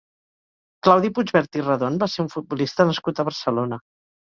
Claudi 0.87 1.11
Puigvert 1.17 1.59
i 1.61 1.65
Redon 1.67 2.01
va 2.05 2.09
ser 2.15 2.25
un 2.25 2.33
futbolista 2.33 2.91
nascut 2.91 3.21
a 3.21 3.29
Barcelona. 3.31 3.83